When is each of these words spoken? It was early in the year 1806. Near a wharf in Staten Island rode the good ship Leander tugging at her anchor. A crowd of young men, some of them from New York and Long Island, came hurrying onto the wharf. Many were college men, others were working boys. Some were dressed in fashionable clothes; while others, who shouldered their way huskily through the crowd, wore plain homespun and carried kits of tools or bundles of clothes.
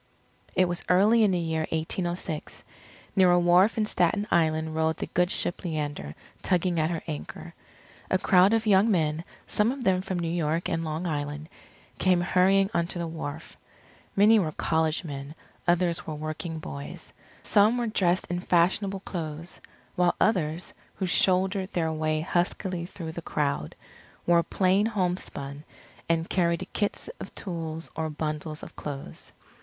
It 0.55 0.67
was 0.67 0.83
early 0.89 1.23
in 1.23 1.29
the 1.29 1.37
year 1.37 1.67
1806. 1.69 2.63
Near 3.15 3.29
a 3.29 3.39
wharf 3.39 3.77
in 3.77 3.85
Staten 3.85 4.25
Island 4.31 4.73
rode 4.73 4.97
the 4.97 5.05
good 5.05 5.29
ship 5.29 5.63
Leander 5.63 6.15
tugging 6.41 6.79
at 6.79 6.89
her 6.89 7.03
anchor. 7.05 7.53
A 8.09 8.17
crowd 8.17 8.51
of 8.53 8.65
young 8.65 8.89
men, 8.89 9.23
some 9.45 9.71
of 9.71 9.83
them 9.83 10.01
from 10.01 10.17
New 10.17 10.27
York 10.31 10.67
and 10.69 10.83
Long 10.83 11.05
Island, 11.05 11.49
came 11.99 12.21
hurrying 12.21 12.71
onto 12.73 12.97
the 12.97 13.05
wharf. 13.05 13.57
Many 14.15 14.39
were 14.39 14.51
college 14.53 15.03
men, 15.03 15.35
others 15.67 16.07
were 16.07 16.15
working 16.15 16.57
boys. 16.57 17.13
Some 17.43 17.77
were 17.77 17.85
dressed 17.85 18.25
in 18.31 18.39
fashionable 18.39 19.01
clothes; 19.01 19.61
while 19.95 20.15
others, 20.19 20.73
who 20.95 21.05
shouldered 21.05 21.73
their 21.73 21.93
way 21.93 22.21
huskily 22.21 22.87
through 22.87 23.11
the 23.11 23.21
crowd, 23.21 23.75
wore 24.25 24.41
plain 24.41 24.87
homespun 24.87 25.63
and 26.09 26.27
carried 26.27 26.67
kits 26.73 27.07
of 27.19 27.35
tools 27.35 27.91
or 27.95 28.09
bundles 28.09 28.63
of 28.63 28.75
clothes. 28.75 29.31